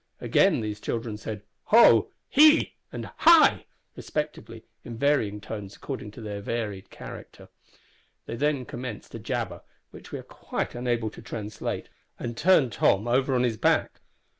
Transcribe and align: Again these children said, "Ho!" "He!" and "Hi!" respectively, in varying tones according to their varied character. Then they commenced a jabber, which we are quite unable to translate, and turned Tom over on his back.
Again 0.19 0.61
these 0.61 0.79
children 0.79 1.15
said, 1.15 1.43
"Ho!" 1.65 2.09
"He!" 2.27 2.73
and 2.91 3.05
"Hi!" 3.17 3.67
respectively, 3.95 4.63
in 4.83 4.97
varying 4.97 5.39
tones 5.39 5.75
according 5.75 6.09
to 6.13 6.21
their 6.21 6.41
varied 6.41 6.89
character. 6.89 7.49
Then 8.25 8.39
they 8.39 8.65
commenced 8.65 9.13
a 9.13 9.19
jabber, 9.19 9.61
which 9.91 10.11
we 10.11 10.17
are 10.17 10.23
quite 10.23 10.73
unable 10.73 11.11
to 11.11 11.21
translate, 11.21 11.87
and 12.17 12.35
turned 12.35 12.73
Tom 12.73 13.07
over 13.07 13.35
on 13.35 13.43
his 13.43 13.57
back. 13.57 14.01